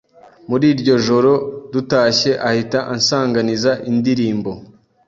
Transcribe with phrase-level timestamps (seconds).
[0.49, 1.31] Muri iryo joro
[1.73, 4.51] dutashye ahita ansanganiza indirimbo